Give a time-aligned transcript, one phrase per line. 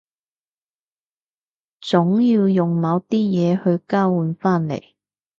[1.79, 3.19] 總要用某啲
[3.57, 4.83] 嘢去交換返嚟